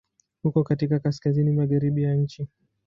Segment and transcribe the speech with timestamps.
[0.43, 2.47] Uko katika kaskazini-magharibi ya nchi.